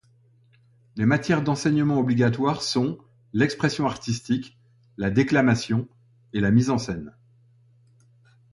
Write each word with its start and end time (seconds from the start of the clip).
Les 0.95 1.05
matières 1.05 1.43
d'enseignement 1.43 1.99
obligatoires 1.99 2.63
sont 2.63 2.97
l'expression 3.33 3.85
artistique, 3.85 4.57
la 4.97 5.11
déclamation 5.11 5.87
et 6.33 6.39
la 6.39 6.49
mise 6.49 6.71
en 6.71 6.79
scène. 6.79 7.13